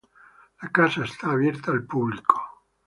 [0.63, 2.41] La casa está abierta al público.